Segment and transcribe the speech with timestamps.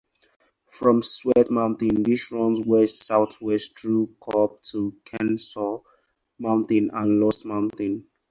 [0.67, 5.79] From Sweat Mountain, this runs west-southwest through Cobb to Kennesaw
[6.39, 8.05] Mountain and Lost Mountain.